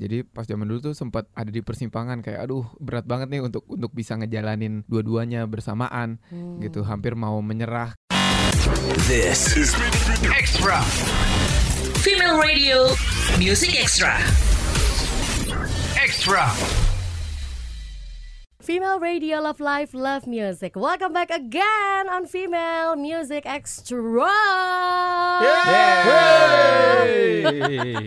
Jadi 0.00 0.24
pas 0.24 0.48
zaman 0.48 0.64
dulu 0.64 0.80
tuh 0.80 0.94
sempat 0.96 1.28
ada 1.36 1.52
di 1.52 1.60
persimpangan 1.60 2.24
kayak 2.24 2.48
aduh 2.48 2.64
berat 2.80 3.04
banget 3.04 3.28
nih 3.28 3.44
untuk 3.44 3.68
untuk 3.68 3.92
bisa 3.92 4.16
ngejalanin 4.16 4.80
dua-duanya 4.88 5.44
bersamaan 5.44 6.16
Hmm. 6.32 6.56
gitu. 6.64 6.80
Hampir 6.80 7.12
mau 7.12 7.36
menyerah. 7.44 7.92
This 9.04 9.60
is 9.60 9.76
Extra. 10.24 10.80
Female 12.00 12.40
Radio 12.40 12.96
Music 13.36 13.76
Extra. 13.76 14.16
Extra. 16.00 16.48
Female 18.70 19.02
Radio 19.02 19.42
Love 19.42 19.58
Life 19.58 19.90
Love 19.98 20.30
Music. 20.30 20.78
Welcome 20.78 21.10
back 21.10 21.34
again 21.34 22.06
on 22.06 22.30
Female 22.30 22.94
Music 22.94 23.42
Extra. 23.42 24.30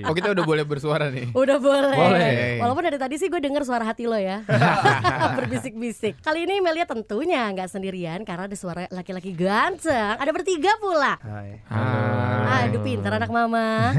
Oh 0.07 0.15
kita 0.15 0.31
udah 0.31 0.45
boleh 0.47 0.63
bersuara 0.63 1.11
nih. 1.11 1.35
Udah 1.35 1.59
boleh. 1.59 1.99
Boleh. 1.99 2.63
Walaupun 2.63 2.83
dari 2.87 2.95
tadi 2.95 3.19
sih 3.19 3.27
gue 3.27 3.43
denger 3.43 3.67
suara 3.67 3.83
hati 3.83 4.07
lo 4.07 4.15
ya. 4.15 4.47
Berbisik-bisik. 5.43 6.23
Kali 6.23 6.47
ini 6.47 6.63
Melia 6.63 6.87
tentunya 6.87 7.43
nggak 7.51 7.67
sendirian 7.67 8.23
karena 8.23 8.47
ada 8.47 8.55
suara 8.55 8.87
laki-laki 8.87 9.35
ganteng. 9.35 10.15
Ada 10.15 10.31
bertiga 10.31 10.71
pula. 10.79 11.19
Hai. 11.19 11.59
Hai. 11.67 12.71
Aduh 12.71 12.79
pintar 12.79 13.19
anak 13.19 13.27
mama. 13.27 13.91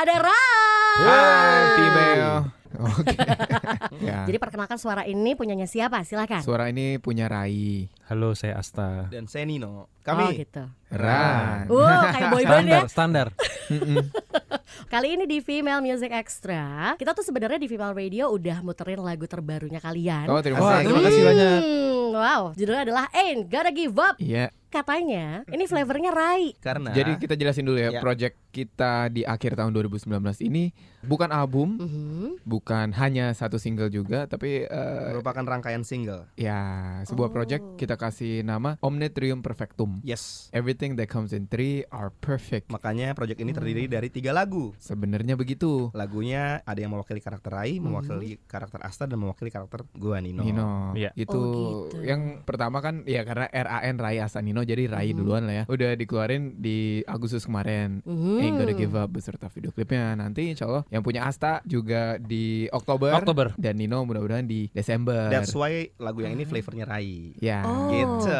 ada 0.00 0.14
Ram. 0.16 0.96
Hai, 1.04 1.60
female. 1.76 2.61
Oke. 2.98 3.16
ya. 4.08 4.24
Jadi 4.24 4.38
perkenalkan 4.40 4.78
suara 4.80 5.04
ini 5.04 5.36
punyanya 5.36 5.68
siapa? 5.68 6.02
Silakan. 6.02 6.42
Suara 6.42 6.68
ini 6.72 6.96
punya 6.98 7.28
Rai. 7.28 7.88
Halo, 8.08 8.32
saya 8.32 8.56
Asta. 8.60 9.08
Dan 9.12 9.28
saya 9.28 9.44
Nino. 9.48 9.86
Oh 9.86 9.86
Kami 10.02 10.34
gitu. 10.34 10.66
Ran. 10.90 11.70
Uh, 11.70 12.02
kayak 12.10 12.30
boyband 12.34 12.66
ya. 12.66 12.80
Standar, 12.90 13.28
standar. 13.30 14.08
Kali 14.92 15.14
ini 15.16 15.24
di 15.28 15.38
Female 15.44 15.80
Music 15.84 16.10
Extra, 16.12 16.96
kita 16.96 17.12
tuh 17.12 17.24
sebenarnya 17.24 17.60
di 17.60 17.68
Female 17.68 17.92
Radio 17.92 18.32
udah 18.32 18.60
muterin 18.64 19.00
lagu 19.00 19.24
terbarunya 19.28 19.80
kalian. 19.80 20.28
Oh 20.28 20.40
terima 20.40 20.60
kasih. 20.60 20.84
terima 20.88 21.00
kasih 21.04 21.22
banyak. 21.22 21.58
Hmm, 21.62 22.06
wow, 22.12 22.42
judulnya 22.56 22.82
adalah 22.88 23.04
Ain't 23.12 23.48
Gotta 23.48 23.72
Give 23.72 23.96
Up. 24.00 24.16
Iya. 24.18 24.52
Katanya 24.72 25.44
ini 25.52 25.68
flavornya 25.68 26.10
Rai. 26.12 26.56
karena 26.56 26.96
Jadi 26.96 27.20
kita 27.20 27.36
jelasin 27.36 27.68
dulu 27.68 27.76
ya, 27.76 27.92
Ya. 27.92 28.00
project 28.00 28.40
kita 28.52 29.08
di 29.08 29.24
akhir 29.24 29.56
tahun 29.56 29.72
2019 29.72 30.12
ini 30.38 30.70
bukan 31.02 31.32
album, 31.32 31.80
Mhm. 31.80 32.44
bukan 32.44 32.92
hanya 32.94 33.32
satu 33.32 33.56
single 33.56 33.88
juga, 33.88 34.28
tapi 34.28 34.62
eh, 34.62 35.08
merupakan 35.10 35.42
rangkaian 35.42 35.82
single. 35.82 36.28
ya 36.36 36.60
sebuah 37.02 37.28
Oh. 37.28 37.34
project 37.34 37.64
kita 37.74 37.96
kasih 37.96 38.44
nama 38.44 38.76
Omnitrium 38.78 39.40
Perfectum. 39.40 40.04
Yes. 40.04 40.52
Everything 40.52 40.94
that 40.94 41.08
comes 41.08 41.32
in 41.32 41.48
three 41.48 41.82
are 41.88 42.12
perfect. 42.12 42.68
Makanya 42.68 43.16
project 43.16 43.40
ini 43.40 43.50
terdiri 43.50 43.88
Hmm. 43.88 43.94
dari 43.96 44.08
tiga 44.12 44.30
lagu. 44.30 44.76
Sebenarnya 44.76 45.34
begitu. 45.34 45.88
Lagunya 45.92 46.60
ada 46.62 46.76
yang 46.76 46.92
mewakili 46.92 47.18
karakter 47.18 47.48
Rai, 47.48 47.80
mewakili 47.80 48.36
karakter 48.44 48.78
Asta 48.82 49.08
dan 49.08 49.16
mewakili 49.16 49.48
karakter 49.48 49.88
gua 49.94 50.20
Nino. 50.20 50.44
Nino. 50.44 50.92
Iya. 50.92 51.10
Itu 51.14 51.32
Oh, 51.32 51.88
gitu. 51.88 52.04
yang 52.04 52.44
pertama 52.44 52.78
kan 52.78 53.02
ya 53.04 53.24
karena 53.24 53.48
RAN 53.48 53.96
Rai 53.96 54.20
Asanino 54.20 54.60
jadi 54.60 54.86
Rai 54.86 55.12
Mhm. 55.12 55.16
duluan 55.16 55.42
lah 55.46 55.54
ya. 55.54 55.64
Udah 55.66 55.96
dikeluarin 55.96 56.58
di 56.58 57.00
Agustus 57.06 57.46
kemarin. 57.46 58.02
Mhm. 58.04 58.41
Ain't 58.42 58.56
Gonna 58.56 58.74
Give 58.74 58.94
Up 58.94 59.08
beserta 59.08 59.46
video 59.46 59.70
klipnya 59.70 60.12
nanti 60.12 60.48
insya 60.48 60.66
Allah 60.66 60.82
yang 60.88 61.00
punya 61.00 61.24
Asta 61.24 61.62
juga 61.62 62.16
di 62.16 62.66
Oktober, 62.68 63.14
Oktober. 63.14 63.46
dan 63.56 63.76
Nino 63.76 64.02
mudah-mudahan 64.02 64.44
di 64.44 64.66
Desember. 64.68 65.28
That's 65.28 65.52
why 65.52 65.90
lagu 65.96 66.20
yang 66.20 66.34
ini 66.34 66.42
flavornya 66.42 66.84
Rai. 66.84 67.34
ya. 67.38 67.62
Oh. 67.62 67.88
Gitu. 67.88 68.34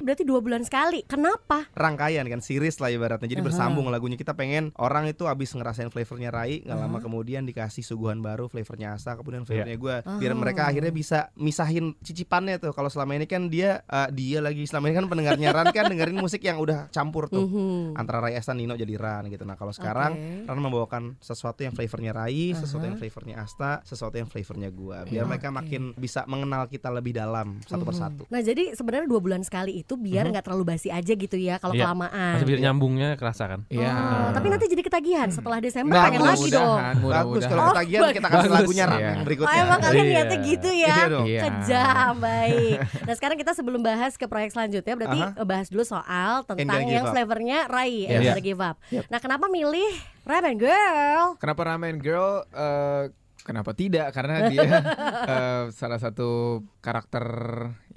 Berarti 0.00 0.22
dua 0.22 0.38
bulan 0.38 0.62
sekali. 0.62 1.02
Kenapa? 1.02 1.66
Rangkaian 1.72 2.24
kan 2.24 2.38
series 2.38 2.78
lah 2.78 2.88
ibaratnya. 2.88 3.26
Jadi 3.26 3.40
Aha. 3.40 3.48
bersambung 3.48 3.88
lagunya 3.88 4.14
kita 4.14 4.32
pengen 4.32 4.70
orang 4.76 5.06
itu 5.06 5.24
abis 5.24 5.52
ngerasain 5.52 5.88
flavornya 5.88 6.30
Rai, 6.30 6.62
nggak 6.62 6.78
lama 6.78 6.96
Aha. 6.96 7.04
kemudian 7.04 7.42
dikasih 7.42 7.82
suguhan 7.82 8.20
baru 8.20 8.46
flavornya 8.46 8.94
Asta, 8.94 9.16
kemudian 9.16 9.42
flavornya 9.42 9.74
gua 9.74 9.96
Oh. 10.00 10.16
biar 10.16 10.32
mereka 10.32 10.62
akhirnya 10.64 10.90
bisa 10.90 11.32
misahin 11.34 11.96
cicipannya 11.98 12.58
tuh. 12.58 12.70
Kalau 12.70 12.86
selama 12.86 13.16
ini 13.16 13.24
kan 13.24 13.48
dia 13.48 13.82
eh, 13.82 14.08
dia 14.12 14.38
lagi 14.38 14.62
selama 14.62 14.86
ini 14.86 14.96
kan 14.96 15.06
pendengarnya 15.08 15.48
Ran 15.50 15.66
kan 15.70 15.88
dengerin 15.88 16.14
musik 16.14 16.40
yang 16.40 16.60
udah 16.60 16.86
campur 16.90 17.26
tuh. 17.26 17.40
Mhm. 17.40 17.96
antara 17.96 18.20
Rai 18.20 18.36
Asta 18.36 18.52
Nino 18.52 18.76
jadi 18.76 18.94
Ran 18.94 19.26
gitu. 19.26 19.47
Nah 19.48 19.56
kalau 19.56 19.72
sekarang 19.72 20.12
Oke. 20.12 20.44
Ran 20.44 20.58
membawakan 20.58 21.02
sesuatu 21.18 21.56
yang 21.58 21.72
flavornya 21.72 22.12
Rai, 22.12 22.52
sesuatu 22.52 22.84
Aha. 22.84 22.88
yang 22.88 22.98
flavornya 22.98 23.34
Asta, 23.38 23.80
sesuatu 23.82 24.12
yang 24.14 24.26
flavornya 24.26 24.68
gua. 24.68 25.02
Biar 25.02 25.24
Oke. 25.24 25.30
mereka 25.30 25.48
makin 25.48 25.94
bisa 25.94 26.22
mengenal 26.24 26.66
kita 26.66 26.88
lebih 26.88 27.12
dalam 27.12 27.56
satu 27.64 27.80
Mhm. 27.80 27.88
persatu. 27.88 28.22
Nah 28.26 28.40
jadi 28.40 28.74
sebenarnya 28.74 29.06
dua 29.06 29.18
bulan 29.18 29.40
sekali 29.40 29.78
itu 29.78 29.96
biar 29.96 30.28
nggak 30.28 30.44
terlalu 30.44 30.64
basi 30.68 30.88
aja 30.88 31.08
gitu 31.08 31.34
ya 31.34 31.56
kalau 31.56 31.72
Iya. 31.72 31.88
kelamaan. 31.88 32.32
Masih 32.36 32.46
biar 32.46 32.60
nyambungnya 32.60 33.08
kerasa 33.14 33.44
kan? 33.46 33.60
Iya. 33.68 33.88
Oh, 33.88 34.30
tapi 34.30 34.46
nanti 34.48 34.66
jadi 34.66 34.82
ketagihan 34.82 35.28
setelah 35.28 35.58
Desember 35.58 35.94
Nah, 35.94 36.04
pengen 36.04 36.20
lagi 36.22 36.48
dong. 36.50 36.78
Bagus 37.00 37.42
kalau 37.44 37.62
Oh, 37.62 37.72
ketagihan 37.72 38.00
kita 38.10 38.28
kasih 38.28 38.36
bagus. 38.44 38.58
lagunya 38.58 38.84
Ran 38.84 38.92
Iya. 38.92 39.06
yang 39.06 39.16
Oh 39.16 39.24
berikutnya. 39.24 39.58
emang 39.58 39.80
kalian 39.80 39.96
Iya. 39.98 40.12
niatnya 40.12 40.38
gitu 40.42 40.68
ya 40.70 40.88
Iya 40.90 41.06
dong. 41.08 41.24
Iya. 41.24 41.40
Kejam 41.40 42.12
baik 42.28 42.76
Nah 43.00 43.14
sekarang 43.14 43.36
kita 43.36 43.52
sebelum 43.52 43.80
bahas 43.80 44.12
ke 44.14 44.24
proyek 44.24 44.50
selanjutnya 44.50 44.94
Berarti 44.94 45.20
eh, 45.22 45.46
bahas 45.46 45.68
dulu 45.68 45.82
soal 45.82 46.42
Tentang 46.44 46.82
yang 46.84 47.06
flavornya 47.06 47.58
Rai 47.66 48.04
Gonna 48.04 48.40
Give 48.40 48.58
Up 48.58 48.76
Yep. 48.88 49.04
Nah 49.06 49.18
kenapa 49.18 49.37
milih 49.46 49.94
Rap 50.26 50.42
and 50.42 50.58
Girl? 50.58 51.38
Kenapa 51.38 51.62
Ramen 51.70 52.02
Girl? 52.02 52.42
eh, 52.50 53.14
kenapa 53.46 53.70
tidak? 53.78 54.10
Karena 54.10 54.50
dia 54.50 54.66
eh, 55.32 55.64
salah 55.70 56.02
satu 56.02 56.60
karakter 56.82 57.24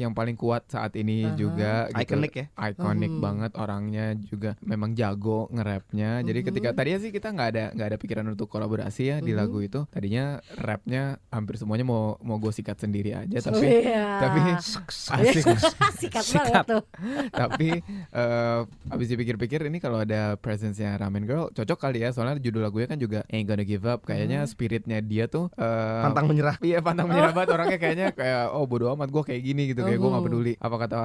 yang 0.01 0.11
paling 0.11 0.33
kuat 0.33 0.65
saat 0.67 0.93
ini 0.95 1.23
Aha. 1.23 1.35
juga. 1.35 1.73
gitu. 1.87 2.01
Iconic 2.01 2.33
ya. 2.33 2.45
Iconic 2.67 3.11
Mhm. 3.11 3.21
banget 3.21 3.51
orangnya 3.55 4.05
juga 4.17 4.57
memang 4.59 4.91
jago 4.91 5.45
nge-rapnya. 5.49 6.21
Jadi 6.21 6.39
Mhm. 6.39 6.47
ketika 6.47 6.69
tadinya 6.71 6.99
sih 6.99 7.11
kita 7.11 7.27
nggak 7.29 7.49
ada 7.49 7.63
nggak 7.71 7.87
ada 7.87 7.97
pikiran 7.97 8.25
untuk 8.27 8.47
kolaborasi 8.47 9.03
ya 9.03 9.17
di 9.17 9.31
Mhm. 9.31 9.37
lagu 9.37 9.57
itu. 9.59 9.85
Tadinya 9.87 10.25
rapnya 10.53 11.03
hampir 11.27 11.55
semuanya 11.55 11.83
mau 11.83 12.17
mau 12.19 12.37
gue 12.37 12.49
sikat 12.49 12.77
sendiri 12.77 13.13
aja. 13.13 13.37
Oh, 13.43 13.53
Tapi 13.53 13.67
iya. 13.67 14.05
tapi 14.19 14.39
asik. 15.15 15.45
Sikat 15.93 16.23
Sikat. 16.23 16.45
banget 16.47 16.65
tuh 16.67 16.83
tapi 17.41 17.69
eh 18.11 18.59
abis 18.87 19.07
dipikir-pikir 19.07 19.61
ini 19.63 19.77
kalau 19.77 20.01
ada 20.01 20.35
presence-nya 20.35 20.95
Ramen 20.95 21.23
Girl 21.23 21.51
cocok 21.51 21.77
kali 21.79 22.01
ya 22.01 22.09
soalnya 22.09 22.37
judul 22.37 22.61
lagunya 22.61 22.87
kan 22.87 22.97
juga 22.97 23.21
Ain't 23.27 23.45
Gonna 23.45 23.61
Give 23.61 23.83
Up 23.83 24.03
kayaknya 24.03 24.43
spiritnya 24.43 24.99
dia 24.99 25.25
tuh 25.25 25.51
eh, 25.53 26.01
Pantang 26.01 26.25
menyerah. 26.27 26.57
Iya 26.59 26.79
pantang 26.79 27.05
menyerah 27.05 27.31
banget 27.31 27.49
orangnya 27.51 27.77
kayaknya 27.77 28.07
kayak 28.11 28.51
oh 28.51 28.65
bodo 28.65 28.89
amat 28.91 29.09
gue 29.09 29.23
kayak 29.23 29.41
gini 29.43 29.61
gitu 29.69 29.81
kayak 29.91 29.99
gue 29.99 30.09
nggak 30.09 30.21
Mhm. 30.21 30.29
peduli 30.29 30.53
apa 30.57 30.75
kata 30.77 30.97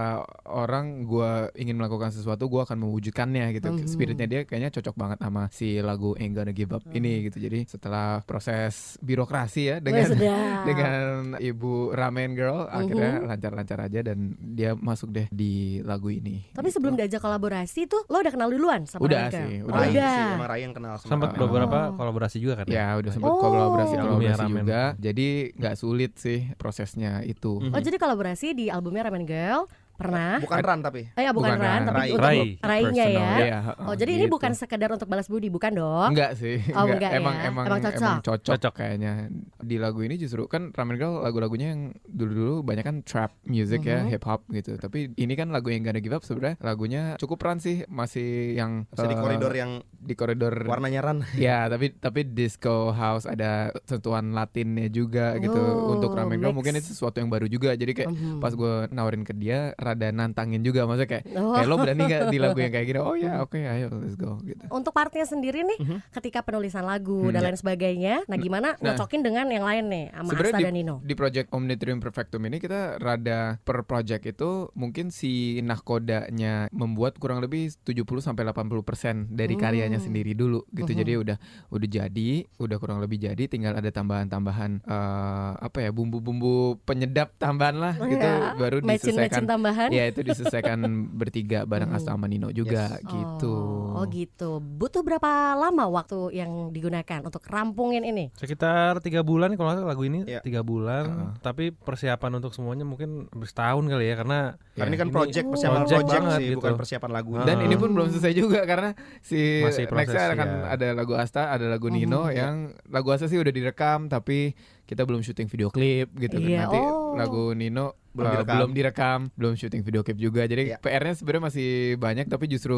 orang 0.47 0.87
gue 1.05 1.31
ingin 1.57 1.75
melakukan 1.75 2.11
sesuatu 2.11 2.47
gue 2.47 2.63
akan 2.63 2.79
mewujudkannya 2.81 3.45
gitu 3.53 3.69
Mhm. 3.69 3.87
spiritnya 3.87 4.27
dia 4.27 4.41
kayaknya 4.43 4.71
cocok 4.71 4.95
banget 4.95 5.19
sama 5.21 5.43
si 5.51 5.79
lagu 5.79 6.15
Ain't 6.15 6.33
Gonna 6.33 6.51
Give 6.51 6.71
Up 6.71 6.87
ini 6.89 7.27
gitu 7.27 7.39
jadi 7.39 7.67
setelah 7.67 8.23
proses 8.23 8.97
birokrasi 9.01 9.63
ya 9.65 9.77
dengan 9.79 10.07
dengan 10.69 11.01
ibu 11.37 11.91
Ramen 11.91 12.33
Girl 12.33 12.67
akhirnya 12.67 13.23
lancar-lancar 13.25 13.79
aja 13.83 14.01
dan 14.03 14.19
dia 14.39 14.75
masuk 14.75 15.11
deh 15.11 15.27
di 15.29 15.55
lagu 15.81 16.09
ini 16.09 16.47
Tapi 16.53 16.69
sebelum 16.69 16.95
diajak 16.95 17.19
kolaborasi 17.19 17.87
tuh 17.87 18.03
Lo 18.07 18.19
udah 18.19 18.31
kenal 18.31 18.49
duluan 18.49 18.85
sama 18.85 19.03
Udah 19.03 19.27
Girl? 19.27 19.35
sih, 19.41 19.57
Oh, 19.59 19.73
udah. 19.73 19.85
Sih, 19.89 20.25
sama 20.31 20.47
Rai 20.47 20.61
yang 20.61 20.73
kenal 20.73 20.95
sama 20.97 21.11
Sempat 21.11 21.31
beberapa 21.35 21.79
Oh. 21.87 21.97
kolaborasi 21.97 22.37
juga 22.37 22.55
kan? 22.57 22.67
Ya 22.67 22.95
udah 22.95 23.11
sempet 23.11 23.29
Oh. 23.29 23.39
kolaborasi 23.39 23.95
kolaborasi 23.97 24.41
Ramen. 24.41 24.63
juga. 24.63 24.83
Jadi 24.97 25.29
nggak 25.53 25.75
sulit 25.75 26.13
sih 26.17 26.39
prosesnya 26.55 27.21
itu. 27.23 27.59
Oh 27.59 27.81
jadi 27.81 27.97
kolaborasi 27.97 28.53
di 28.53 28.66
albumnya 28.71 29.05
Rap 29.07 29.15
and 29.15 29.29
Girl 29.29 29.69
Pernah 29.97 30.39
Bukan 30.39 30.59
Ran 30.59 30.79
tapi. 30.81 31.03
Eh 31.11 31.23
ya 31.23 31.33
bukan, 31.33 31.51
Bukan 31.51 31.59
Ran, 31.59 31.81
tapi 31.83 31.97
Rai. 31.97 32.09
untuk 32.11 32.23
Rai. 32.23 32.39
Rainya 32.59 33.07
ya. 33.07 33.31
Iya, 33.39 33.59
Oh 33.81 33.95
jadi 33.95 34.11
ini 34.15 34.25
gitu. 34.25 34.35
bukan 34.35 34.53
sekedar 34.53 34.89
untuk 34.89 35.07
balas 35.07 35.27
budi, 35.27 35.49
bukan 35.49 35.73
dong? 35.73 36.11
Enggak 36.13 36.37
sih. 36.37 36.61
Oh, 36.71 36.85
enggak 36.85 37.11
ya? 37.11 37.19
emang, 37.19 37.35
emang 37.39 37.65
Emang 37.67 37.81
cocok? 37.81 37.97
emang 37.97 38.21
cocok. 38.23 38.53
Cocok. 38.53 38.75
kayaknya. 38.77 39.13
Di 39.57 39.77
lagu 39.77 40.01
ini 40.01 40.15
justru 40.15 40.45
kan 40.45 40.71
Ramen 40.71 40.95
Girl 40.95 41.21
lagu-lagunya 41.21 41.73
yang 41.73 41.83
dulu-dulu 42.03 42.61
banyak 42.63 42.85
kan 42.85 42.97
trap 43.03 43.33
music 43.43 43.83
ya, 43.83 44.03
Mhm. 44.03 44.09
hip 44.11 44.23
hop 44.23 44.45
gitu. 44.49 44.77
Tapi 44.77 45.15
ini 45.15 45.33
kan 45.33 45.49
lagu 45.49 45.69
yang 45.69 45.81
Gonna 45.81 45.99
Give 45.99 46.13
Up 46.13 46.23
sebenarnya 46.23 46.61
lagunya 46.61 47.03
cukup 47.17 47.41
Ran 47.41 47.57
sih, 47.57 47.85
masih 47.87 48.53
yang 48.55 48.85
Masih 48.89 49.07
di 49.07 49.15
eh, 49.15 49.23
koridor 49.23 49.53
yang 49.53 49.71
di 49.97 50.15
koridor 50.15 50.53
warnanya 50.63 51.01
Ran. 51.03 51.19
Ya, 51.39 51.67
tapi 51.67 51.91
tapi 51.91 52.21
disco 52.23 52.91
house 52.91 53.25
ada 53.25 53.57
sentuhan 53.85 54.31
Latinnya 54.31 54.87
juga 54.87 55.39
gitu. 55.39 55.57
Oh, 55.57 55.95
Untuk 55.95 56.13
Ramen 56.13 56.37
Girl 56.37 56.51
mix. 56.51 56.57
mungkin 56.57 56.75
itu 56.75 56.91
sesuatu 56.91 57.17
yang 57.17 57.29
baru 57.29 57.47
juga. 57.47 57.73
Jadi 57.73 57.93
kayak 57.95 58.11
Mhm. 58.11 58.39
pas 58.39 58.53
gue 58.53 58.75
nawarin 58.91 59.23
ke 59.23 59.33
dia 59.33 59.73
rada 59.87 60.11
nantangin 60.11 60.61
juga 60.61 60.83
maksudnya 60.85 61.11
kayak 61.13 61.25
Oh. 61.33 61.55
kayak 61.55 61.67
lo 61.67 61.77
berani 61.77 62.03
gak 62.05 62.23
di 62.27 62.39
lagu 62.39 62.57
yang 62.57 62.73
kayak 62.73 62.87
gini 62.87 62.99
oh 62.99 63.15
ya 63.15 63.33
oke 63.41 63.55
ayo 63.57 63.87
let's 63.95 64.15
go 64.15 64.37
gitu 64.43 64.67
Untuk 64.69 64.91
partnya 64.91 65.23
sendiri 65.23 65.63
nih, 65.63 65.79
Mhm. 65.79 65.99
ketika 66.13 66.41
penulisan 66.41 66.83
lagu 66.83 67.23
Hmm, 67.23 67.31
dan 67.31 67.41
ya. 67.41 67.47
lain 67.47 67.57
sebagainya, 67.57 68.15
nah 68.25 68.37
gimana 68.37 68.75
Nah. 68.75 68.93
ngocokin 68.93 69.21
dengan 69.21 69.47
yang 69.47 69.63
lain 69.63 69.85
nih, 69.87 70.05
sama 70.11 70.27
Sebenarnya 70.27 70.51
Asta 70.51 70.59
di, 70.59 70.65
dan 70.65 70.75
Nino? 70.75 70.95
di 71.01 71.15
project 71.15 71.47
Omnitrium 71.51 71.99
Perfectum 71.99 72.41
ini 72.43 72.57
kita 72.57 72.81
rada 72.99 73.39
per 73.59 73.85
project 73.85 74.25
itu 74.27 74.51
mungkin 74.73 75.09
si 75.09 75.61
nahkodanya 75.61 76.67
membuat 76.71 77.17
kurang 77.17 77.39
lebih 77.39 77.71
70 77.81 78.21
sampai 78.21 78.43
80% 78.45 79.31
dari 79.31 79.55
Hmm. 79.55 79.63
karyanya 79.63 79.99
sendiri 79.99 80.33
dulu 80.33 80.65
gitu. 80.71 80.89
Mhm. 80.89 80.99
Jadi 80.99 81.13
udah 81.17 81.37
udah 81.69 81.89
jadi, 81.89 82.31
udah 82.57 82.77
kurang 82.77 82.99
lebih 82.99 83.19
jadi 83.21 83.45
tinggal 83.47 83.73
ada 83.73 83.89
tambahan-tambahan 83.89 84.83
eh, 84.83 85.51
apa 85.59 85.79
ya 85.79 85.91
bumbu-bumbu 85.91 86.57
penyedap 86.83 87.37
tambahan 87.37 87.77
lah 87.77 87.95
gitu 87.99 88.19
Ya, 88.19 88.53
baru 88.55 88.81
Matchin-matchin 88.81 89.15
diselesaikan 89.15 89.45
tambahan 89.47 89.76
tambahan. 89.77 89.91
Ya 89.93 90.05
itu 90.09 90.21
diselesaikan 90.23 90.79
bertiga 91.21 91.59
bareng 91.63 91.93
Asta 91.93 92.11
sama 92.11 92.27
Nino 92.27 92.49
juga 92.51 92.97
Yes. 92.97 93.05
gitu. 93.05 93.53
Oh, 93.53 94.01
oh 94.01 94.05
gitu. 94.09 94.59
Butuh 94.59 95.03
berapa 95.03 95.29
lama 95.55 95.85
waktu 95.87 96.33
yang 96.33 96.73
digunakan 96.73 97.21
untuk 97.23 97.45
rampungin 97.45 98.03
ini? 98.03 98.33
Sekitar 98.35 98.99
tiga 99.01 99.21
bulan 99.21 99.53
kalau 99.55 99.71
nggak 99.71 99.79
salah 99.83 99.91
lagu 99.93 100.03
ini 100.03 100.25
Iya. 100.25 100.41
tiga 100.41 100.61
bulan. 100.63 101.37
Tapi 101.41 101.71
persiapan 101.71 102.41
untuk 102.41 102.53
semuanya 102.53 102.83
mungkin 102.83 103.29
setahun 103.39 103.85
kali 103.85 104.05
ya 104.07 104.17
karena 104.17 104.39
Karena 104.73 104.89
ini 104.89 104.97
kan 104.97 105.07
ini 105.07 105.15
project 105.15 105.47
persiapan 105.47 105.79
project 105.79 105.97
project, 105.99 106.21
banget 106.21 106.39
sih, 106.39 106.47
gitu. 106.47 106.57
bukan 106.59 106.73
persiapan 106.77 107.11
lagu. 107.13 107.31
Dan 107.43 107.57
Ah. 107.57 107.65
ini 107.65 107.75
pun 107.75 107.91
belum 107.93 108.09
selesai 108.11 108.33
juga 108.35 108.61
karena 108.65 108.91
si 109.21 109.41
Masih 109.63 109.85
proses, 109.87 110.13
Nexa 110.13 110.33
akan 110.35 110.49
ya. 110.49 110.63
ada 110.73 110.89
lagu 110.93 111.13
Asta, 111.17 111.43
ada 111.49 111.67
lagu 111.67 111.89
Nino 111.89 112.29
yang 112.31 112.55
lagu 112.87 113.09
Asta 113.11 113.27
sih 113.27 113.37
udah 113.37 113.51
direkam 113.51 114.07
tapi 114.07 114.53
kita 114.87 115.03
belum 115.03 115.19
syuting 115.19 115.49
video 115.49 115.67
klip 115.67 116.15
gitu 116.15 116.39
kan. 116.39 116.47
Iya, 116.47 116.61
Nanti 116.63 116.79
oh. 116.79 117.06
Lagu 117.17 117.45
Nino 117.53 117.87
Belum 118.11 118.25
uh, 118.25 118.33
direkam. 118.33 118.55
belum 118.57 118.71
direkam, 118.73 119.19
belum 119.33 119.53
syuting 119.55 119.83
video 119.83 120.01
klip 120.01 120.17
juga. 120.17 120.43
Jadi 120.43 120.73
Iya. 120.73 120.81
PR-nya 120.81 121.13
sebenarnya 121.13 121.45
masih 121.47 121.69
banyak 121.97 122.27
tapi 122.27 122.49
justru 122.49 122.77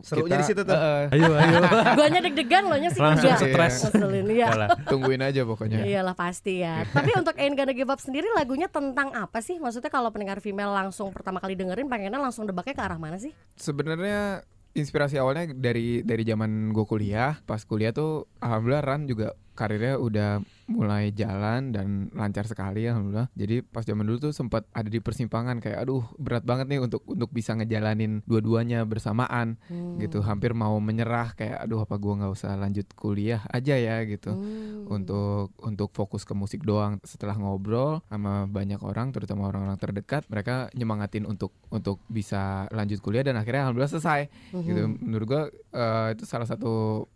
Serunya 0.00 0.32
kita, 0.32 0.40
di 0.40 0.46
situ 0.46 0.60
tuh. 0.62 0.72
eh, 0.72 0.80
eh, 0.80 1.14
ayo 1.14 1.28
ayo 1.30 1.56
Guanya 2.00 2.20
deg-degan 2.24 2.64
loh 2.64 2.78
nya 2.78 2.88
sih 2.88 2.96
Langsung 2.96 3.36
stres. 3.36 3.84
Iya. 3.92 4.48
Yalah. 4.48 4.68
tungguin 4.84 5.20
aja 5.20 5.44
pokoknya. 5.44 5.84
Iyalah 5.84 6.16
pasti 6.16 6.64
ya. 6.64 6.88
Tapi 6.88 7.12
untuk 7.14 7.36
Ain't 7.36 7.52
Gonna 7.52 7.72
Give 7.72 7.84
Up 7.86 8.00
sendiri 8.00 8.32
lagunya 8.32 8.64
tentang 8.66 9.12
apa 9.12 9.44
sih? 9.44 9.60
Maksudnya 9.60 9.88
kalau 9.88 10.08
pendengar 10.08 10.40
female 10.40 10.72
langsung 10.72 11.12
pertama 11.12 11.36
kali 11.36 11.52
dengerin 11.52 11.84
pengennya 11.84 12.16
langsung 12.16 12.48
debaknya 12.48 12.72
ke 12.72 12.80
arah 12.80 12.96
mana 12.96 13.20
sih? 13.20 13.36
Sebenarnya 13.54 14.40
inspirasi 14.72 15.16
awalnya 15.16 15.50
dari 15.50 16.00
dari 16.00 16.24
zaman 16.24 16.72
gue 16.72 16.86
kuliah. 16.86 17.36
Pas 17.42 17.60
kuliah 17.60 17.92
tuh 17.92 18.24
alhamdulillah 18.38 18.80
Ran 18.80 19.04
juga 19.04 19.36
karirnya 19.52 20.00
udah 20.00 20.40
mulai 20.68 21.10
jalan 21.10 21.72
dan 21.72 22.12
lancar 22.12 22.44
sekali 22.44 22.84
alhamdulillah. 22.84 23.32
Jadi 23.32 23.64
pas 23.64 23.82
zaman 23.82 24.04
dulu 24.04 24.28
tuh 24.28 24.32
sempat 24.32 24.68
ada 24.70 24.86
di 24.86 25.00
persimpangan 25.00 25.58
kayak 25.58 25.80
aduh 25.80 26.04
berat 26.14 26.44
banget 26.44 26.68
nih 26.68 26.78
untuk 26.78 27.02
untuk 27.04 27.32
bisa 27.32 27.56
ngejalanin 27.56 28.20
dua-duanya 28.24 28.84
bersamaan 28.84 29.56
Hmm. 29.66 29.96
gitu. 29.96 30.20
Hampir 30.20 30.52
mau 30.52 30.76
menyerah 30.78 31.32
kayak 31.32 31.64
aduh 31.64 31.82
apa 31.82 31.96
gua 31.96 32.20
nggak 32.20 32.32
usah 32.32 32.52
lanjut 32.54 32.84
kuliah 32.92 33.40
aja 33.48 33.74
ya 33.74 34.04
gitu. 34.04 34.30
Hmm. 34.30 34.84
Untuk 34.86 35.56
untuk 35.58 35.88
fokus 35.90 36.22
ke 36.22 36.32
musik 36.32 36.62
doang. 36.62 37.00
Setelah 37.02 37.34
ngobrol 37.34 38.04
sama 38.06 38.44
banyak 38.44 38.78
orang 38.80 39.10
terutama 39.10 39.48
orang-orang 39.48 39.80
terdekat, 39.80 40.28
mereka 40.28 40.68
nyemangatin 40.72 41.24
untuk 41.24 41.56
untuk 41.68 42.04
bisa 42.06 42.68
lanjut 42.68 43.00
kuliah 43.00 43.24
dan 43.24 43.36
akhirnya 43.36 43.64
alhamdulillah 43.64 43.88
selesai 43.90 44.28
gitu 44.52 44.84
Mhm. 44.84 45.00
menurut 45.00 45.26
gua 45.26 45.42
eh, 45.70 46.08
itu 46.12 46.24
salah 46.24 46.44
satu 46.44 46.68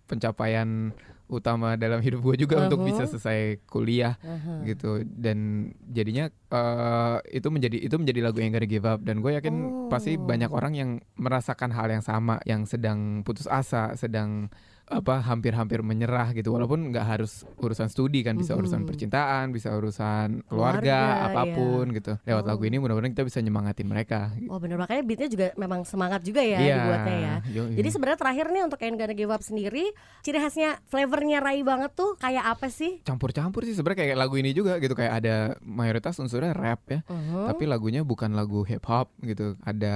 pencapaian 0.07 0.93
utama 1.35 1.75
dalam 1.75 1.99
hidup 1.99 2.21
gue 2.21 2.45
juga 2.45 2.61
untuk 2.61 2.83
Mhm. 2.83 2.87
bisa 2.87 3.03
selesai 3.07 3.63
kuliah 3.65 4.19
Aha. 4.19 4.65
gitu 4.65 5.01
dan 5.05 5.39
jadinya 5.87 6.29
eh, 6.29 7.17
itu 7.33 7.49
menjadi 7.49 7.79
itu 7.81 7.97
menjadi 7.97 8.21
lagu 8.23 8.39
yang 8.39 8.53
gonna 8.53 8.69
give 8.69 8.85
up 8.85 9.01
dan 9.01 9.19
gue 9.19 9.33
yakin 9.33 9.55
pasti 9.89 10.15
Oh. 10.15 10.23
banyak 10.23 10.51
orang 10.51 10.73
yang 10.73 10.91
merasakan 11.17 11.73
hal 11.73 11.89
yang 11.89 12.05
sama 12.05 12.37
yang 12.45 12.65
sedang 12.65 13.23
putus 13.23 13.47
asa 13.47 13.97
sedang 13.97 14.53
apa 14.95 15.21
hampir-hampir 15.23 15.81
menyerah 15.81 16.31
gitu 16.31 16.51
walaupun 16.51 16.89
nggak 16.89 17.07
harus 17.09 17.43
urusan 17.57 17.87
studi 17.87 18.21
kan 18.21 18.35
bisa 18.35 18.53
urusan 18.53 18.81
Mhm. 18.81 18.87
percintaan 18.87 19.45
bisa 19.51 19.71
urusan 19.71 20.43
Keluarga, 20.43 20.79
keluarga, 20.79 20.99
iya. 20.99 21.27
apa 21.27 21.43
pun 21.51 21.85
gitu 21.91 22.13
lewat 22.23 22.43
Oh. 22.43 22.49
lagu 22.49 22.63
ini 22.63 22.77
mudah-mudahan 22.77 23.11
kita 23.11 23.23
bisa 23.23 23.39
nyemangatin 23.39 23.85
mereka 23.85 24.21
Oh 24.47 24.57
bener 24.57 24.77
makanya 24.77 25.03
beatnya 25.03 25.29
juga 25.29 25.47
memang 25.55 25.83
semangat 25.83 26.21
juga 26.21 26.41
ya 26.41 26.59
Iya, 26.59 26.75
dibuatnya 26.77 27.17
ya. 27.17 27.35
yoi. 27.51 27.75
Jadi 27.75 27.89
sebenarnya 27.89 28.19
terakhir 28.19 28.47
nih 28.49 28.63
untuk 28.63 28.79
Ain't 28.79 28.97
Gonna 28.97 29.13
Give 29.13 29.29
Up 29.29 29.41
sendiri 29.41 29.85
ciri 30.21 30.39
khasnya 30.39 30.71
flavornya 30.85 31.39
Rai 31.39 31.63
banget 31.63 31.93
tuh 31.93 32.15
kayak 32.17 32.45
apa 32.49 32.69
sih? 32.69 33.01
campur-campur 33.03 33.63
sih 33.63 33.73
sebenarnya 33.73 34.01
kayak 34.05 34.17
lagu 34.17 34.35
ini 34.35 34.51
juga 34.51 34.77
gitu 34.77 34.93
kayak 34.93 35.13
ada 35.17 35.37
mayoritas 35.61 36.17
unsurnya 36.17 36.53
rap 36.53 36.85
ya 36.87 37.01
Mhm. 37.05 37.49
tapi 37.49 37.65
lagunya 37.65 38.03
bukan 38.03 38.33
lagu 38.33 38.63
hip 38.63 38.85
hop 38.85 39.09
gitu 39.21 39.57
ada 39.63 39.95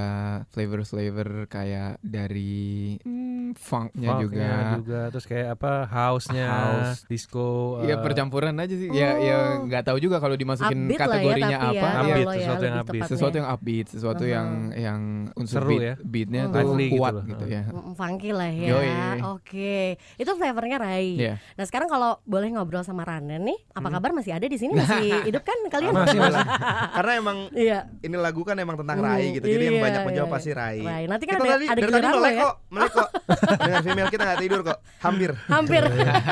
flavor 0.49 0.83
flavor 0.83 1.29
kayak 1.47 2.01
dari 2.01 2.97
hmm, 2.99 3.55
funknya 3.55 4.19
juga 4.19 4.47
Funknya 4.47 4.79
juga 4.87 5.11
terus 5.11 5.25
kayak 5.25 5.49
apa 5.53 5.73
house-nya 5.85 6.47
House. 6.47 7.03
disco 7.05 7.83
Iya 7.83 7.95
eh, 7.95 8.01
percampuran 8.01 8.55
aja 8.55 8.71
sih 8.71 8.87
ya 8.89 9.19
ya 9.19 9.37
Oh. 9.37 9.67
nggak 9.67 9.83
tahu 9.85 9.99
juga 9.99 10.17
kalau 10.17 10.33
dimasukin 10.33 10.79
Upbeat 10.81 10.95
ya, 10.95 11.03
kategorinya 11.03 11.51
ya, 11.51 11.59
apa 11.59 11.75
Iya, 11.75 11.99
Upbeat, 11.99 12.27
ya, 12.27 12.35
sesuatu 12.39 12.63
yang 12.63 12.77
upbeat. 12.77 12.87
tepatnya. 12.87 13.11
sesuatu 13.11 13.35
yang 13.37 13.49
upbeat 13.49 13.87
sesuatu 13.89 14.23
Aha. 14.23 14.31
yang 14.31 14.49
yang 14.73 15.01
unsur 15.35 15.59
Seru 15.59 15.71
beat 15.73 15.83
ya. 15.83 15.95
beatnya 16.01 16.43
Hmm. 16.43 16.53
tuh 16.53 16.61
Lively 16.63 16.87
gitu 16.87 16.97
kuat 16.97 17.13
loh. 17.13 17.25
gitu 17.27 17.45
ya 17.45 17.63
funky 17.97 18.31
lah 18.31 18.47
ya. 18.49 18.69
Yoi. 18.69 18.91
Oke, 19.27 19.77
itu 20.15 20.31
flavornya 20.31 20.77
Rai. 20.77 21.17
Iya. 21.17 21.35
Nah 21.53 21.65
sekarang 21.65 21.89
kalau 21.89 22.21
boleh 22.23 22.49
ngobrol 22.49 22.81
sama 22.81 23.03
Ranen 23.03 23.43
nih, 23.43 23.59
apa 23.71 23.89
kabar 23.89 24.13
masih 24.13 24.33
ada 24.33 24.45
di 24.45 24.55
sini 24.55 24.73
masih 24.73 25.01
hidup 25.29 25.43
kan 25.43 25.57
kalian? 25.67 25.93
Masih, 25.93 26.19
masih. 26.19 26.45
Karena 26.97 27.13
emang 27.17 27.39
Iya. 27.51 27.79
ini 27.99 28.15
lagu 28.15 28.43
kan 28.43 28.55
emang 28.55 28.77
tentang 28.77 28.97
Hmm, 28.97 29.09
Rai 29.09 29.33
gitu. 29.33 29.45
Jadi 29.45 29.65
yang 29.65 29.77
iya, 29.77 29.83
banyak 29.83 30.03
menjawab 30.05 30.29
iya. 30.29 30.35
pasti 30.35 30.51
Rai. 30.53 30.79
Rai. 30.79 31.05
Nanti 31.07 31.25
kan 31.25 31.35
kita 31.35 31.43
ada- 31.43 31.55
tadi, 31.55 31.67
ada 31.67 31.81
dari 31.81 31.93
tadi 31.95 32.07
melek 32.07 32.31
ya. 32.31 32.43
kok, 32.43 32.55
melek 32.69 32.93
kok. 32.93 33.09
Dengan 33.63 33.83
female 33.83 34.11
kita 34.11 34.23
nggak 34.23 34.41
tidur 34.41 34.61
kok. 34.63 34.76
Hampir. 34.99 35.31
Hampir. 35.47 35.83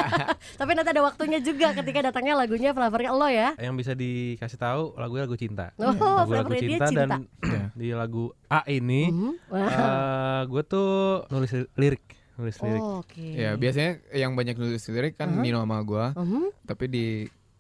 Tapi 0.61 0.71
nanti 0.73 0.89
ada 0.89 1.03
waktunya 1.03 1.39
juga 1.39 1.73
ketika 1.73 2.01
datangnya 2.05 2.35
lagunya 2.37 2.71
flavornya 2.71 3.11
lo 3.11 3.27
ya. 3.27 3.53
yang 3.57 3.75
bisa 3.75 3.93
dikasih 3.93 4.57
tahu 4.57 4.95
lagunya 4.95 5.25
lagu 5.25 5.37
cinta. 5.37 5.67
Oh, 5.77 5.93
flavornya 6.25 6.59
dia 6.59 6.79
cinta, 6.79 6.87
cinta. 6.89 7.05
dan 7.07 7.21
di 7.73 7.89
lagu 7.91 8.31
A 8.47 8.63
ini 8.67 9.09
Mhm. 9.09 9.31
Wah. 9.49 9.69
eh 9.69 10.41
gue 10.47 10.63
tuh 10.65 10.91
nulis 11.29 11.51
lirik, 11.75 12.05
nulis 12.35 12.57
lirik. 12.59 12.81
Oh, 12.81 13.01
Oke. 13.01 13.25
ya 13.31 13.55
biasanya 13.55 14.03
yang 14.11 14.33
banyak 14.33 14.55
nulis 14.55 14.85
lirik 14.87 15.15
kan 15.15 15.31
Nino 15.33 15.59
sama 15.59 15.79
gua 15.81 16.15
Mhm. 16.15 16.51
tapi 16.65 16.85
di 16.87 17.07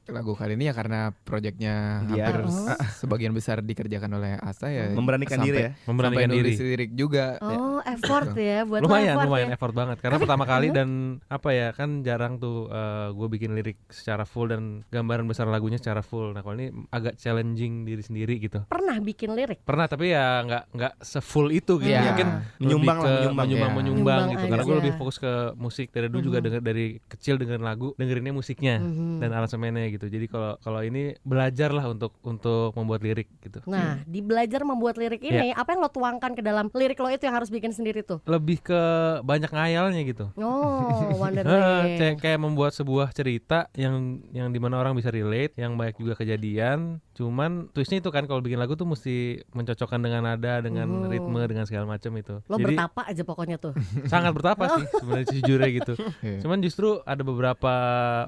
lagu 0.04 0.36
kali 0.36 0.52
ini 0.52 0.68
ya 0.68 0.76
karena 0.76 1.16
proyeknya 1.18 2.04
Dia. 2.06 2.28
hampir 2.28 2.44
Oh. 2.44 2.76
sebagian 2.94 3.32
besar 3.32 3.58
dikerjakan 3.58 4.12
oleh 4.12 4.36
Asta 4.36 4.68
ya 4.68 4.92
Memberanikan 4.92 5.40
sampai- 5.40 5.48
diri 5.48 5.60
ya. 5.62 5.70
Memberanikan 5.82 6.20
sampai 6.22 6.36
nulis 6.36 6.54
diri. 6.54 6.68
lirik 6.70 6.90
juga 6.92 7.24
Oh, 7.40 7.48
effort 7.80 8.30
ya 8.34 8.62
buat 8.62 8.80
lumayan 8.80 9.14
effort 9.14 9.26
lumayan 9.26 9.48
ya. 9.48 9.54
effort 9.54 9.74
banget 9.74 9.96
karena 9.98 10.16
pertama 10.16 10.44
kali 10.44 10.68
dan 10.70 10.88
apa 11.26 11.48
ya 11.50 11.68
kan 11.70 12.00
jarang 12.00 12.36
tuh 12.36 12.70
gue 13.10 13.28
bikin 13.28 13.50
lirik 13.52 13.78
secara 13.88 14.22
full 14.22 14.46
dan 14.46 14.62
gambaran 14.86 15.24
besar 15.24 15.46
lagunya 15.46 15.76
secara 15.76 16.00
full 16.00 16.30
nah 16.30 16.40
kalau 16.40 16.54
ini 16.54 16.70
agak 16.88 17.16
challenging 17.16 17.82
diri 17.82 18.00
sendiri 18.00 18.38
gitu 18.38 18.62
Pernah 18.66 19.00
bikin 19.00 19.32
lirik? 19.32 19.58
pernah 19.60 19.84
tapi 19.84 20.10
ya 20.10 20.40
nggak 20.40 20.62
nggak 20.70 20.92
sefull 21.00 21.50
itu 21.50 21.76
gitu 21.76 21.90
Iya. 21.90 22.02
mungkin 22.06 22.28
Menyumbang 22.56 22.98
lah, 22.98 23.08
menyumbang. 23.08 23.34
menyumbang, 23.36 23.44
Iya. 23.44 23.74
menyumbang 23.74 23.82
Menyumbang 23.84 24.24
gitu 24.30 24.44
karena 24.44 24.62
gue 24.62 24.70
aja. 24.70 24.80
lebih 24.80 24.92
fokus 24.94 25.16
ke 25.16 25.32
musik 25.54 25.86
dari 25.88 26.06
dulu 26.06 26.22
juga 26.22 26.38
denger 26.40 26.60
dari 26.60 26.86
kecil 27.04 27.34
dengerin 27.36 27.62
lagu 27.62 27.92
dengerinnya 27.94 28.30
musiknya 28.30 28.78
Mhm. 28.78 29.18
dan 29.18 29.30
aransemennya 29.32 29.90
gitu 29.90 30.06
jadi 30.06 30.26
kalau 30.26 30.52
kalau 30.58 30.80
ini 30.80 31.16
belajar 31.20 31.70
lah 31.70 31.86
untuk 31.86 32.14
untuk 32.20 32.70
membuat 32.74 33.00
lirik 33.00 33.26
gitu 33.40 33.58
Nah, 33.66 33.98
di 34.02 34.20
belajar 34.20 34.62
membuat 34.62 34.94
lirik 34.94 35.20
ini, 35.20 35.50
apa 35.50 35.72
yang 35.72 35.80
lo 35.80 35.88
tuangkan 35.88 36.32
ke 36.32 36.40
dalam 36.40 36.68
lirik 36.70 36.96
lo 36.96 37.08
itu 37.08 37.22
yang 37.22 37.34
harus 37.34 37.48
bikin 37.48 37.73
sendiri 37.74 38.00
tuh? 38.00 38.22
lebih 38.24 38.58
ke 38.60 38.80
banyak 39.20 39.50
ngayalnya 39.50 40.02
gitu 40.02 40.26
Oh, 40.36 41.02
Eh, 41.04 41.16
Wonderland. 41.16 41.88
kayak 41.96 42.16
kayak 42.18 42.38
membuat 42.38 42.72
sebuah 42.72 43.10
cerita 43.10 43.66
yang 43.74 43.94
yang 44.30 44.48
di 44.48 44.58
mana 44.58 44.76
orang 44.76 44.94
bisa 44.94 45.08
relate, 45.08 45.54
yang 45.54 45.74
banyak 45.74 45.94
juga 45.96 46.14
kejadian. 46.14 46.98
Cuman 47.12 47.70
twistnya 47.70 47.98
itu 47.98 48.08
kan 48.08 48.24
kalau 48.24 48.38
bikin 48.38 48.56
lagu 48.56 48.74
tuh 48.74 48.84
mesti 48.84 49.14
mencocokkan 49.50 49.98
dengan 49.98 50.22
nada, 50.24 50.58
dengan 50.58 50.86
Oh. 50.86 51.06
ritme, 51.06 51.42
dengan 51.44 51.64
segala 51.64 51.86
macam 51.88 52.10
itu. 52.14 52.38
Lo 52.44 52.56
Jadi 52.56 52.64
bertapa 52.72 53.00
aja 53.04 53.22
pokoknya 53.22 53.56
tuh. 53.56 53.72
sangat 54.12 54.32
bertapa 54.32 54.62
sih 54.72 54.84
sebenarnya 55.00 55.26
sejujurnya 55.28 55.70
gitu. 55.72 55.92
Iya. 56.20 56.38
Cuman 56.40 56.58
justru 56.60 56.88
ada 57.02 57.22
beberapa 57.22 57.74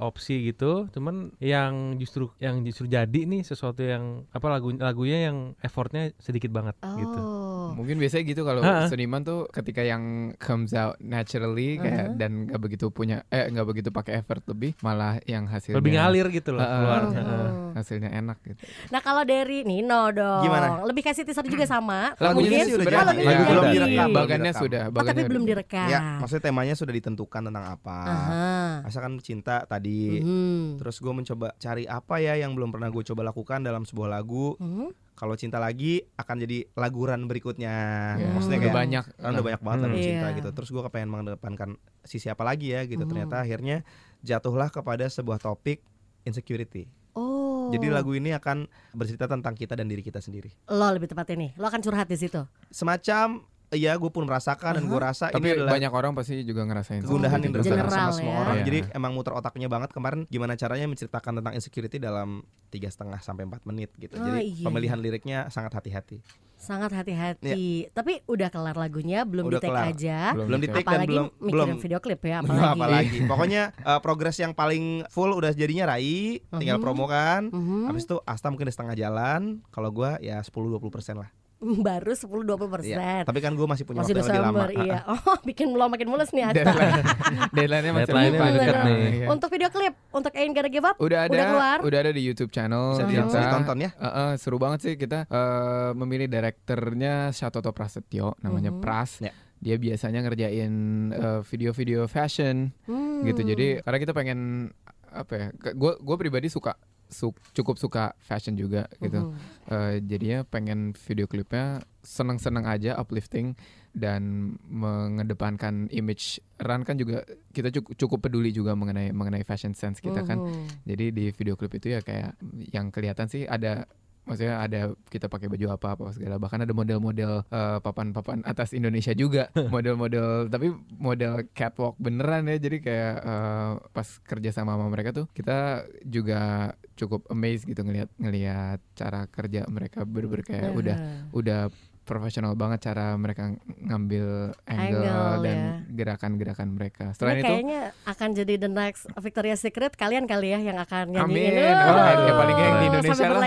opsi 0.01 0.47
gitu. 0.47 0.87
Cuman 0.89 1.35
yang 1.39 1.97
justru 1.97 2.31
yang 2.39 2.63
justru 2.63 2.87
jadi 2.87 3.21
nih 3.23 3.43
sesuatu 3.43 3.81
yang 3.81 4.25
apa 4.31 4.47
lagu 4.49 4.71
lagunya 4.73 5.29
yang 5.29 5.37
effortnya 5.59 6.15
sedikit 6.17 6.51
banget 6.51 6.75
gitu. 6.81 7.19
Oh. 7.19 7.75
Mungkin 7.75 7.99
biasanya 7.99 8.25
gitu 8.25 8.43
kalau 8.43 8.63
seniman 8.87 9.26
tuh 9.27 9.51
ketika 9.51 9.83
yang 9.83 10.03
comes 10.39 10.71
out 10.71 10.95
naturally 10.99 11.75
kayak 11.77 12.15
dan 12.15 12.47
nggak 12.47 12.61
begitu 12.63 12.87
punya 12.89 13.27
eh 13.29 13.51
nggak 13.51 13.67
begitu 13.67 13.91
pakai 13.91 14.23
effort 14.23 14.47
lebih 14.47 14.79
malah 14.81 15.19
yang 15.25 15.45
hasilnya 15.45 15.83
Lebih 15.83 15.93
ngalir 15.93 16.27
gitu 16.31 16.55
loh 16.55 16.63
Heeh. 16.63 16.79
keluar. 16.79 17.01
Oh. 17.03 17.11
Heeh. 17.11 17.51
hasilnya 17.77 18.09
enak 18.09 18.41
gitu. 18.41 18.57
Nah 18.89 19.01
kalau 19.01 19.21
dari 19.21 19.61
Nino 19.61 20.09
dong, 20.09 20.41
Gimana? 20.41 20.81
lebih 20.81 21.05
kasih 21.05 21.29
teaser 21.29 21.45
juga 21.45 21.69
sama. 21.69 22.17
Lagunya 22.17 22.57
Mungkin- 22.57 22.65
sih 22.65 22.75
udah 22.75 22.87
Oh, 22.87 23.05
jadi. 23.05 23.21
Lagu 23.21 23.43
belum 23.45 23.65
direkam. 23.69 24.09
Bagannya 24.09 24.53
sudah, 24.55 24.83
Oh, 24.83 24.89
tapi 24.89 24.97
bagannya 24.97 25.25
belum 25.27 25.45
direkam. 25.45 25.87
Ya, 25.87 26.01
maksudnya 26.17 26.45
temanya 26.47 26.73
sudah 26.73 26.93
ditentukan 26.95 27.43
tentang 27.43 27.65
apa. 27.67 27.99
Aha. 28.01 28.45
Asalkan 28.81 29.21
cinta 29.21 29.67
tadi. 29.67 30.23
Mhm. 30.23 30.81
Terus 30.81 30.97
gue 30.97 31.13
mencoba 31.13 31.53
cari 31.57 31.85
apa 31.85 32.17
ya 32.17 32.39
yang 32.39 32.55
belum 32.55 32.71
pernah 32.71 32.89
gue 32.89 33.03
coba 33.05 33.27
lakukan 33.27 33.61
dalam 33.61 33.85
sebuah 33.85 34.09
lagu. 34.11 34.57
Mhm. 34.57 35.06
Kalau 35.17 35.33
cinta 35.33 35.57
lagi 35.57 36.05
akan 36.15 36.37
jadi 36.39 36.69
laguran 36.75 37.25
berikutnya. 37.25 37.75
Ya, 38.15 38.29
Maksudnya 38.31 38.61
udah 38.61 38.67
kayak 38.69 38.77
banyak. 38.77 39.05
kan 39.17 39.31
udah 39.33 39.45
banyak 39.45 39.63
banget 39.65 39.79
Hmm. 39.79 39.87
lagu 39.89 39.99
cinta 39.99 40.29
Iya. 40.29 40.37
gitu. 40.37 40.49
Terus 40.53 40.69
gue 40.71 40.83
kepengen 40.85 41.09
mengedepankan 41.09 41.71
sisi 42.03 42.29
apa 42.29 42.45
lagi 42.45 42.71
ya 42.71 42.85
gitu. 42.85 43.01
Mhm. 43.01 43.11
Ternyata 43.11 43.37
akhirnya 43.41 43.77
jatuhlah 44.21 44.69
kepada 44.69 45.09
sebuah 45.09 45.39
topik 45.39 45.81
insecurity. 46.23 46.85
Oh. 47.13 47.73
Jadi 47.73 47.89
lagu 47.89 48.13
ini 48.13 48.31
akan 48.31 48.69
bercerita 48.93 49.25
tentang 49.25 49.53
kita 49.53 49.73
dan 49.73 49.89
diri 49.89 50.05
kita 50.05 50.21
sendiri. 50.21 50.53
lo 50.69 50.87
lebih 50.87 51.09
tepat 51.09 51.33
ini, 51.33 51.57
lo 51.57 51.65
akan 51.65 51.81
curhat 51.81 52.07
di 52.07 52.15
situ. 52.15 52.45
Semacam 52.69 53.41
iya 53.69 53.93
gue 53.93 54.07
pun 54.07 54.23
merasakan 54.23 54.73
dan 54.75 54.85
gue 54.85 54.95
rasa 54.97 55.29
Tapi 55.29 55.43
ini 55.43 55.51
adalah 55.57 55.73
banyak 55.73 55.91
orang 55.91 56.13
pasti 56.13 56.41
juga 56.41 56.63
ngerasain 56.63 57.03
kegundahan 57.03 57.39
yang 57.41 57.53
dirasakan 57.53 57.87
sama 57.87 58.13
semua 58.13 58.31
ya. 58.31 58.39
orang. 58.41 58.55
Iya. 58.55 58.65
Jadi 58.65 58.79
emang 58.93 59.11
muter 59.11 59.33
otaknya 59.33 59.67
banget 59.67 59.91
kemarin 59.91 60.21
gimana 60.27 60.55
caranya 60.55 60.87
menceritakan 60.87 61.33
tentang 61.39 61.53
insecurity 61.53 61.97
dalam 61.97 62.41
tiga 62.69 62.87
setengah 62.87 63.19
sampai 63.19 63.43
4 63.45 63.63
menit 63.65 63.91
gitu. 63.97 64.15
Oh, 64.15 64.23
Jadi 64.23 64.41
iya, 64.53 64.65
pemilihan 64.65 64.95
liriknya 64.97 65.39
sangat 65.49 65.75
hati-hati. 65.75 66.23
Sangat 66.57 66.89
hati-hati. 66.91 67.91
Tapi 67.91 68.25
udah 68.25 68.49
kelar 68.49 68.75
lagunya, 68.75 69.23
belum 69.23 69.45
Udah 69.45 69.59
di 69.59 69.63
tag 69.63 69.71
kelar. 69.71 69.87
aja. 69.89 70.19
Belum 70.33 70.47
Belum 70.49 70.61
di 70.61 70.69
take 70.69 70.79
dan 70.79 70.89
Apalagi 70.89 71.09
belum 71.09 71.27
mikirin 71.29 71.53
belum 71.53 71.69
video 71.79 71.99
klip 72.01 72.21
ya, 72.23 72.39
Belum 72.41 72.57
apalagi. 72.63 72.73
apalagi. 72.73 73.19
Pokoknya 73.31 73.63
uh, 73.83 74.01
progres 74.01 74.37
yang 74.37 74.53
paling 74.53 74.85
full 75.07 75.31
udah 75.31 75.53
jadinya 75.53 75.85
Rai, 75.87 76.41
tinggal 76.51 76.79
Mhm. 76.79 76.83
promo 76.83 77.05
kan. 77.07 77.51
Mhm. 77.51 77.87
Habis 77.87 78.05
itu 78.05 78.17
Asta 78.23 78.49
mungkin 78.49 78.65
di 78.65 78.73
setengah 78.73 78.95
jalan. 78.95 79.61
Kalau 79.69 79.91
gua 79.91 80.17
ya 80.19 80.41
10-20% 80.41 80.81
lah. 81.15 81.29
Baru 81.87 82.13
10-20 82.13 82.69
persen. 82.69 82.95
Iya. 82.95 83.25
Tapi 83.25 83.39
kan 83.41 83.53
gue 83.53 83.65
masih 83.65 83.83
punya 83.83 84.01
Masih 84.01 84.13
waktu 84.13 84.29
yang 84.29 84.45
lebih 84.47 84.53
lama. 84.53 84.65
Iya. 84.85 84.99
Oh, 85.27 85.39
bikin 85.43 85.69
lo 85.71 85.87
makin 85.87 86.07
mulus 86.07 86.31
nih 86.31 86.45
Atta. 86.45 86.61
Deadline, 86.63 86.95
deadline-nya 87.57 87.93
masih 87.93 88.07
Deadline-nya 88.07 88.39
lama. 88.39 88.55
dekat 88.55 88.77
nih. 88.83 88.97
Iya. 88.97 89.27
Untuk 89.27 89.49
video 89.49 89.69
klip, 89.69 89.95
untuk 90.11 90.33
Ain't 90.33 90.53
Gonna 90.53 90.69
Give 90.69 90.85
Up, 90.85 90.97
Udah 90.99 91.19
ada, 91.25 91.33
Udah 91.33 91.45
keluar? 91.49 91.79
udah 91.83 91.99
ada 91.99 92.11
di 92.11 92.23
YouTube 92.23 92.51
channel 92.51 92.85
Bisa 92.95 93.09
kita. 93.27 93.41
ditonton 93.43 93.79
ya. 93.79 93.91
Eh, 93.93 94.07
eh, 94.07 94.33
seru 94.37 94.57
banget 94.57 94.79
sih 94.83 94.95
kita 94.95 95.25
eh, 95.25 95.91
memilih 95.93 96.27
direkturnya 96.27 97.31
Shatoto 97.31 97.71
Prasetyo, 97.71 98.37
namanya 98.39 98.69
Mhm. 98.69 98.79
Pras. 98.79 99.11
Ya. 99.19 99.33
Dia 99.57 99.77
biasanya 99.77 100.21
ngerjain 100.21 100.73
eh, 101.11 101.41
video-video 101.43 102.05
fashion 102.05 102.77
Hmm. 102.85 103.25
gitu. 103.25 103.41
Jadi 103.41 103.81
karena 103.81 103.99
kita 103.99 104.13
pengen 104.13 104.69
apa 105.09 105.33
ya? 105.33 105.47
Gue 105.73 105.97
gue 105.97 106.17
pribadi 106.19 106.47
suka 106.47 106.77
su- 107.09 107.37
cukup 107.55 107.77
suka 107.79 108.15
fashion 108.19 108.55
juga 108.55 108.91
gitu. 108.99 109.31
Mhm. 109.31 109.37
Eh, 109.71 109.95
jadinya 110.07 110.39
pengen 110.47 110.93
video 110.95 111.27
klipnya 111.27 111.83
seneng-seneng 112.03 112.67
aja, 112.67 112.95
uplifting 112.99 113.59
dan 113.97 114.55
mengedepankan 114.69 115.89
image 115.91 116.39
Ran 116.57 116.85
kan 116.85 116.97
juga 116.97 117.25
kita 117.53 117.69
cukup, 117.69 117.93
cukup 117.97 118.19
peduli 118.29 118.49
juga 118.53 118.73
mengenai 118.73 119.13
mengenai 119.13 119.45
fashion 119.45 119.73
sense 119.77 120.01
kita 120.01 120.25
kan. 120.25 120.41
Mhm. 120.41 120.87
Jadi 120.89 121.05
di 121.13 121.25
video 121.33 121.55
klip 121.57 121.73
itu 121.77 121.93
ya 121.93 122.01
kayak 122.01 122.37
yang 122.73 122.89
kelihatan 122.89 123.29
sih 123.29 123.45
ada 123.45 123.85
maksudnya 124.27 124.59
ada 124.61 124.81
kita 125.09 125.31
pakai 125.31 125.47
baju 125.47 125.67
apa 125.73 125.95
apa 125.95 126.05
segala. 126.13 126.37
Bahkan 126.37 126.67
ada 126.67 126.75
model-model 126.75 127.47
eh, 127.47 127.79
papan-papan 127.81 128.43
atas 128.43 128.75
Indonesia 128.75 129.15
juga. 129.15 129.49
Model-model 129.75 130.51
tapi 130.51 130.75
model 130.99 131.47
catwalk 131.55 131.97
beneran 131.97 132.51
ya. 132.51 132.59
Jadi 132.59 132.77
kayak 132.83 133.15
eh, 133.23 133.73
pas 133.95 134.09
kerja 134.27 134.51
sama 134.51 134.75
sama 134.75 134.91
mereka 134.91 135.15
tuh 135.15 135.27
kita 135.31 135.87
juga 136.03 136.75
cukup 136.99 137.31
amazed 137.31 137.65
gitu 137.71 137.87
ngelihat 137.87 138.11
ngelihat 138.19 138.83
cara 138.99 139.31
kerja 139.31 139.65
mereka. 139.71 140.03
Bener-bener 140.03 140.45
kayak 140.45 140.71
udah 140.75 140.97
udah 141.31 141.61
profesional 142.07 142.55
banget 142.55 142.79
cara 142.85 143.13
mereka 143.13 143.51
ngambil 143.67 144.55
angle, 144.63 145.03
Angle, 145.03 145.43
dan 145.43 145.57
ya. 145.57 145.71
gerakan-gerakan 145.93 146.69
mereka. 146.71 147.05
Ini 147.09 147.19
Selain 147.19 147.37
itu 147.37 147.45
kayaknya 147.45 147.81
akan 148.05 148.29
jadi 148.33 148.55
the 148.57 148.71
next 148.71 149.11
Victoria's 149.17 149.59
Secret 149.59 149.93
kalian 149.93 150.25
kali 150.25 150.49
ya 150.49 150.63
yang 150.63 150.79
akan 150.79 151.11
Amin. 151.13 151.51
nyanyiin. 151.51 151.75
Oh, 151.75 151.99
Aduh, 151.99 152.23
ya 152.23 152.33
paling 152.33 152.57
yang 152.57 152.75
di 152.77 152.87
Indonesia 152.87 153.25
lah. 153.27 153.43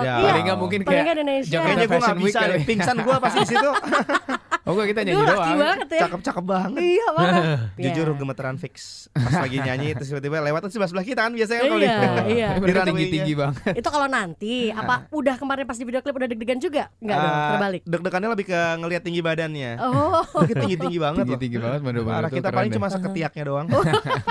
Iya, 0.00 0.16
paling 0.24 0.42
nggak 0.42 0.58
mungkin 0.58 0.78
paling 0.80 0.96
kayak 0.98 1.14
Indonesia. 1.14 1.58
Kayaknya 1.60 1.76
gue 1.78 1.92
Fashion 1.92 2.08
gak 2.08 2.16
Week 2.16 2.26
bisa 2.26 2.40
kali. 2.40 2.50
deh. 2.50 2.60
Pingsan 2.64 2.96
gue 2.98 3.16
pasti 3.20 3.38
di 3.38 3.48
situ. 3.48 3.70
Oh 4.60 4.76
gue 4.76 4.86
kita 4.86 5.02
nyanyi 5.02 5.18
laki 5.18 5.34
doang. 5.34 5.58
banget 5.58 5.88
ya. 5.88 6.00
Cakep-cakep 6.04 6.44
banget. 6.44 6.78
Iya 6.84 7.06
banget. 7.10 7.42
Jujur 7.82 8.06
Iya. 8.06 8.14
gemeteran 8.14 8.56
fix 8.56 8.74
pas 9.10 9.34
lagi 9.40 9.56
nyanyi 9.58 9.96
terus 9.96 10.06
tiba-tiba 10.06 10.36
lewat 10.38 10.68
sebelah 10.68 10.86
sebelah 10.86 11.02
kita 11.02 11.20
kan 11.22 11.32
biasanya 11.32 11.60
kalau 11.64 11.78
Iya, 11.80 11.96
di- 11.96 12.04
iya. 12.30 12.48
Di 12.52 12.60
runway-nya. 12.60 12.84
tinggi-tinggi 12.86 13.32
banget. 13.34 13.72
Itu 13.74 13.88
kalau 13.88 14.06
nanti 14.06 14.68
apa 14.70 15.08
udah 15.10 15.34
kemarin 15.36 15.64
pas 15.64 15.74
di 15.74 15.82
video 15.82 15.98
klip 15.98 16.12
udah 16.14 16.28
deg-degan 16.28 16.60
juga? 16.60 16.92
Enggak 16.98 17.16
dong, 17.18 17.32
Ah, 17.32 17.48
terbalik. 17.50 17.82
Deg-degannya 17.90 18.30
lebih 18.30 18.46
ke 18.46 18.60
ngelihat 18.78 19.02
tinggi 19.02 19.18
badannya. 19.18 19.72
Oh, 19.82 20.22
tinggi-tinggi 20.46 20.98
banget 21.02 21.26
loh. 21.26 21.34
Tinggi-tinggi 21.34 21.58
banget 21.58 21.80
kita 22.30 22.48
paling 22.54 22.70
deh. 22.70 22.76
cuma 22.78 22.86
seketiaknya 22.86 23.42
doang. 23.42 23.66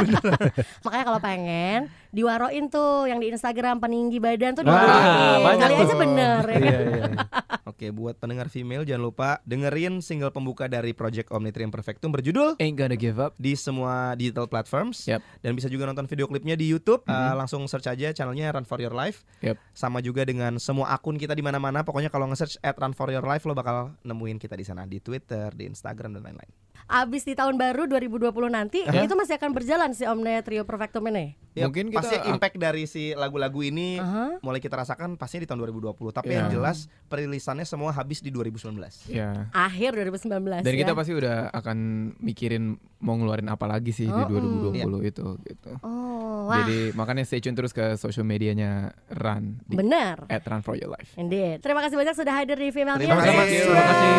makanya 0.88 1.06
kalau 1.12 1.20
pengen 1.20 1.92
diwaroin 2.10 2.68
tuh 2.68 3.06
yang 3.06 3.18
di 3.18 3.30
Instagram 3.30 3.78
peninggi 3.78 4.18
badan 4.18 4.54
tuh 4.54 4.64
diwaroin. 4.64 5.40
banyak 5.44 5.62
Kali 5.62 5.74
tuh. 5.74 5.84
aja 5.84 5.96
bener 5.96 6.44
ya. 6.44 6.56
Iya, 6.56 6.80
iya, 6.80 6.80
iya. 7.06 7.06
Oke, 7.72 7.90
buat 7.90 8.16
pendengar 8.16 8.48
female 8.48 8.82
jangan 8.82 9.04
lupa 9.04 9.30
dengerin 9.44 10.00
single 10.00 10.30
pembuka 10.30 10.66
dari 10.66 10.92
Project 10.92 11.30
Omnitri 11.30 11.62
Imperfectum 11.62 12.10
berjudul 12.10 12.58
Ain't 12.58 12.76
gonna 12.76 12.94
give 12.94 13.18
up. 13.18 13.34
di 13.36 13.54
semua 13.54 14.14
digital 14.14 14.46
platforms 14.46 15.06
Yep. 15.06 15.22
dan 15.40 15.52
bisa 15.54 15.68
juga 15.68 15.86
nonton 15.86 16.06
video 16.06 16.26
klipnya 16.26 16.54
di 16.54 16.66
YouTube. 16.66 17.02
Mhm. 17.04 17.14
Uh, 17.14 17.34
langsung 17.36 17.62
search 17.66 17.88
aja 17.88 18.12
channelnya 18.12 18.50
Run 18.50 18.64
for 18.64 18.78
Your 18.78 18.92
Life. 18.92 19.24
Yep. 19.40 19.56
Sama 19.72 20.00
juga 20.00 20.22
dengan 20.22 20.58
semua 20.58 20.90
akun 20.90 21.16
kita 21.16 21.32
di 21.32 21.42
mana-mana. 21.42 21.82
Pokoknya 21.82 22.08
kalau 22.08 22.28
nge-search 22.28 22.60
at 22.60 22.76
Run 22.76 22.92
for 22.92 23.08
Your 23.08 23.24
Life 23.24 23.44
lo 23.44 23.54
bakal 23.54 23.94
nemuin 24.02 24.38
kita 24.38 24.54
di 24.54 24.64
sana 24.64 24.84
di 24.84 24.98
Twitter, 24.98 25.50
di 25.52 25.66
Instagram 25.66 26.14
dan 26.14 26.26
lain-lain. 26.26 26.52
Abis 26.86 27.22
di 27.22 27.34
tahun 27.34 27.56
baru 27.56 27.86
2020 27.86 28.30
nanti 28.48 28.82
Hah? 28.82 29.02
itu 29.02 29.14
masih 29.14 29.36
akan 29.36 29.52
berjalan 29.52 29.92
si 29.92 30.04
Omnia 30.04 30.40
Trio 30.40 30.64
Perfectum 30.64 31.04
ini. 31.06 31.36
Ya, 31.52 31.66
Mungkin 31.66 31.90
kita- 31.90 31.98
pasti 32.00 32.16
impact 32.26 32.56
dari 32.56 32.86
si 32.86 33.12
lagu-lagu 33.12 33.60
ini 33.60 33.98
Aha. 33.98 34.40
mulai 34.40 34.58
kita 34.58 34.78
rasakan 34.78 35.14
pastinya 35.14 35.44
di 35.44 35.50
tahun 35.50 35.60
2020. 35.62 35.92
Tapi 36.12 36.30
Iya. 36.30 36.38
yang 36.40 36.50
jelas 36.52 36.78
perilisannya 37.06 37.64
semua 37.64 37.92
habis 37.92 38.20
di 38.20 38.30
2019. 38.30 39.04
Ya. 39.06 39.50
Akhir 39.52 39.92
2019 39.94 40.62
Dan 40.62 40.72
ya. 40.72 40.80
kita 40.80 40.94
pasti 40.94 41.12
udah 41.12 41.50
akan 41.52 41.78
mikirin 42.18 42.78
mau 42.98 43.14
ngeluarin 43.14 43.48
apa 43.48 43.66
lagi 43.66 43.92
sih 43.92 44.06
di 44.06 44.14
Oh, 44.16 44.30
2020 44.30 45.02
itu 45.04 45.26
gitu. 45.42 45.72
Oh, 45.82 46.48
wah. 46.48 46.62
Jadi 46.62 46.94
makanya 46.94 47.24
stay 47.24 47.40
tune 47.40 47.54
terus 47.54 47.72
ke 47.72 47.98
social 47.98 48.24
medianya 48.24 48.94
Run 49.10 49.60
di 49.64 49.76
Bener. 49.76 50.22
at 50.28 50.44
Run 50.44 50.62
for 50.62 50.74
Your 50.74 50.92
Life. 50.92 51.12
Indeed. 51.16 51.60
Terima 51.60 51.82
kasih 51.82 51.96
banyak 51.96 52.14
sudah 52.14 52.34
hadir 52.36 52.56
di 52.56 52.70
Female 52.70 52.96
Terima 52.96 53.18
kasih. 53.18 53.36
Terima 53.60 53.84
kasih. 53.84 54.12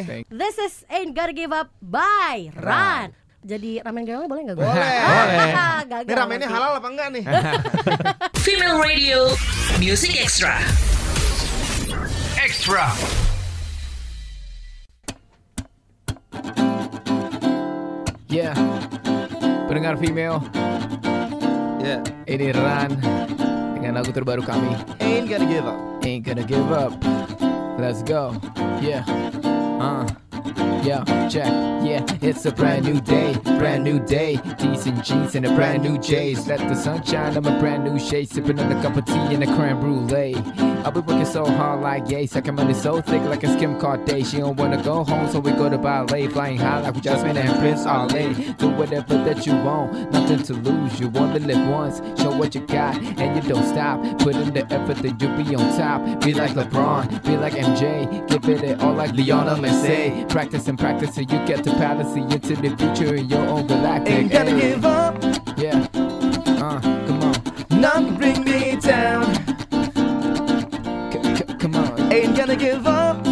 Thank- 0.00 0.26
This 0.30 0.56
is 0.56 0.74
Ain't 0.88 1.12
Gotta 1.12 1.34
Give 1.34 1.50
Up 1.50 1.68
by 1.90 2.54
Run. 2.54 3.10
Jadi 3.40 3.80
ramen 3.80 4.04
goyongnya 4.04 4.28
boleh 4.28 4.42
nggak 4.46 4.56
gue? 4.56 4.62
Boleh. 4.62 4.96
Boleh. 5.10 5.52
Gagal. 5.90 6.06
Ini 6.06 6.12
ramennya 6.14 6.46
nanti. 6.46 6.54
halal 6.54 6.72
apa 6.78 6.88
enggak 6.88 7.08
nih? 7.10 7.24
Female 8.46 8.76
Radio 8.78 9.18
Music 9.82 10.14
Extra. 10.14 10.54
Extra. 12.38 12.84
Yeah. 18.30 18.54
Pendengar 19.66 19.98
female, 19.98 20.42
Ya, 21.80 22.02
ini 22.26 22.50
Run 22.54 22.90
dengan 23.74 23.98
lagu 23.98 24.10
terbaru 24.12 24.42
kami. 24.42 24.74
ain't 25.00 25.26
gonna 25.26 25.46
give 25.48 25.66
up. 25.66 25.78
Ain't 26.04 26.22
gonna 26.22 26.44
give 26.46 26.70
up. 26.70 26.92
Let's 27.80 28.02
go. 28.04 28.36
Yeah. 28.78 29.02
Uh. 29.80 30.06
Yeah, 30.84 31.04
check. 31.28 31.46
Yeah, 31.84 32.04
it's 32.22 32.44
a 32.46 32.52
brand 32.52 32.84
new 32.84 33.00
day, 33.00 33.34
brand 33.42 33.84
new 33.84 33.98
day. 34.00 34.36
Decent 34.58 35.04
jeans 35.04 35.34
and 35.34 35.46
a 35.46 35.54
brand 35.54 35.82
new 35.82 35.98
J's. 35.98 36.46
Let 36.46 36.60
the 36.60 36.74
sun 36.74 37.02
shine 37.04 37.36
on 37.36 37.42
my 37.42 37.58
brand 37.58 37.84
new 37.84 37.98
shade. 37.98 38.30
Sipping 38.30 38.58
on 38.58 38.72
a 38.72 38.82
cup 38.82 38.96
of 38.96 39.04
tea 39.04 39.34
and 39.34 39.42
a 39.42 39.46
creme 39.46 39.80
brulee. 39.80 40.36
I've 40.84 40.94
been 40.94 41.04
working 41.04 41.26
so 41.26 41.44
hard 41.44 41.82
like 41.82 42.10
yay. 42.10 42.26
Second 42.26 42.54
money 42.54 42.72
so 42.72 43.02
thick 43.02 43.22
like 43.22 43.44
a 43.44 43.52
skim 43.52 43.78
card 43.78 44.04
day. 44.06 44.22
She 44.22 44.38
don't 44.38 44.56
wanna 44.56 44.82
go 44.82 45.04
home, 45.04 45.28
so 45.28 45.40
we 45.40 45.52
go 45.52 45.68
to 45.68 45.76
ballet. 45.76 46.28
Flying 46.28 46.56
high 46.56 46.80
like 46.80 46.94
we 46.94 47.00
Jasmine 47.02 47.36
and 47.36 47.58
Prince 47.58 47.84
Ale. 47.84 48.08
Do 48.54 48.70
whatever 48.70 49.14
that 49.24 49.46
you 49.46 49.54
want, 49.56 50.12
nothing 50.12 50.42
to 50.44 50.54
lose. 50.54 50.98
You 50.98 51.12
only 51.16 51.40
live 51.40 51.68
once. 51.68 51.98
Show 52.20 52.36
what 52.36 52.54
you 52.54 52.62
got, 52.62 52.96
and 52.96 53.36
you 53.36 53.48
don't 53.48 53.66
stop. 53.66 54.00
Put 54.20 54.36
in 54.36 54.54
the 54.54 54.64
effort, 54.72 54.98
then 54.98 55.18
you 55.20 55.44
be 55.44 55.54
on 55.54 55.76
top. 55.76 56.20
Be 56.22 56.32
like 56.32 56.52
LeBron, 56.52 57.22
be 57.24 57.36
like 57.36 57.54
MJ. 57.54 58.26
Give 58.28 58.48
it 58.48 58.62
it 58.62 58.80
all 58.80 58.94
like 58.94 59.12
Lionel 59.14 59.56
Messi. 59.56 60.28
Practice 60.30 60.68
and 60.68 60.78
practice 60.78 61.14
till 61.16 61.24
you 61.24 61.44
get 61.46 61.64
to 61.64 61.70
palace 61.72 62.14
into 62.14 62.54
the 62.54 62.70
future 62.76 63.14
in 63.16 63.28
your 63.28 63.44
own 63.48 63.66
galactic. 63.66 64.14
Ain't 64.14 64.32
gonna 64.32 64.50
Hey. 64.52 64.60
give 64.60 64.84
up. 64.84 65.22
Yeah. 65.58 65.86
Uh, 66.62 66.80
come 66.80 67.22
on. 67.22 67.34
None 67.80 68.14
bring 68.16 68.44
me 68.44 68.76
down. 68.76 69.24
C- 71.12 71.44
come 71.58 71.74
on. 71.74 72.12
Ain't 72.12 72.36
gonna 72.36 72.54
give 72.56 72.86
up. 72.86 73.24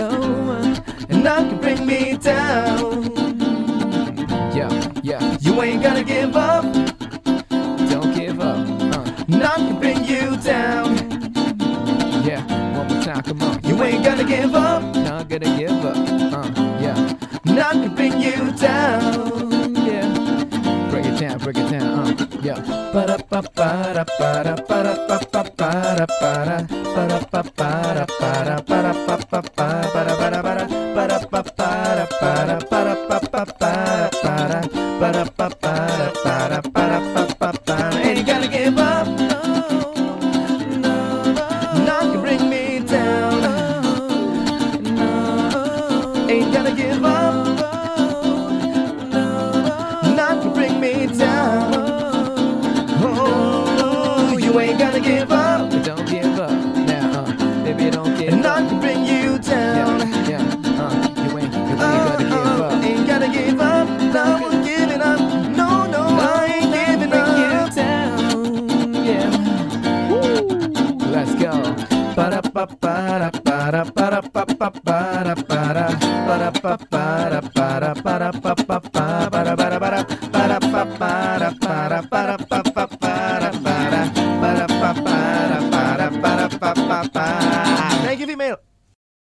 No. 0.00 0.10
And 1.08 1.24
none 1.24 1.48
can 1.48 1.58
bring 1.60 1.86
me 1.86 2.18
down. 2.18 3.10
Yeah, 4.54 4.70
yeah. 5.02 5.36
You 5.40 5.60
ain't 5.62 5.82
gonna 5.82 6.04
give 6.04 6.36
up. 6.36 6.43
down. 18.60 19.74
Yeah. 19.74 20.88
Break 20.90 21.06
it 21.06 21.18
down, 21.18 21.38
break 21.38 21.56
it 21.56 21.70
down. 21.70 22.08
Uh, 22.08 22.26
yeah. 22.42 22.90
Ba. 22.92 23.14